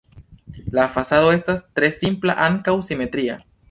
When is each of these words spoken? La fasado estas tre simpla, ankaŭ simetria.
La 0.77 0.87
fasado 0.95 1.29
estas 1.37 1.63
tre 1.79 1.93
simpla, 2.01 2.41
ankaŭ 2.51 2.79
simetria. 2.93 3.43